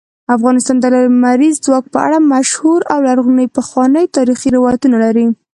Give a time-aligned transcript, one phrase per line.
[0.35, 5.27] افغانستان د لمریز ځواک په اړه مشهور او لرغوني پخواني تاریخی روایتونه لري.